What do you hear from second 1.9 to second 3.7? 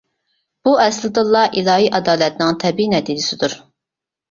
ئادالەتنىڭ تەبىئىي نەتىجىسىدۇر.